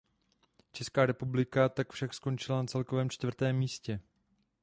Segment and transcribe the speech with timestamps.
[0.71, 3.99] Česká republika tak skončila na celkovém čtvrtém místě.